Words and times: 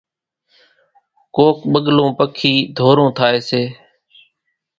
ڪَوڪَ 1.35 1.57
ٻڳلون 1.71 2.09
پکِي 2.17 2.53
ڌورون 2.77 3.09
ٿائيَ 3.17 3.39
سي۔ 3.49 3.63